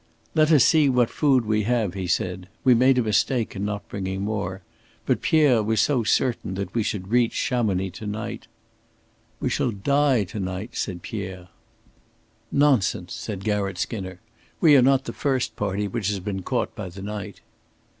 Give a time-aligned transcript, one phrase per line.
[0.33, 2.47] "Let us see what food we have," he said.
[2.63, 4.63] "We made a mistake in not bringing more.
[5.05, 8.47] But Pierre was so certain that we should reach Chamonix to night."
[9.39, 11.49] "We shall die to night," said Pierre.
[12.51, 14.19] "Nonsense," said Garratt Skinner.
[14.59, 17.41] "We are not the first party which has been caught by the night."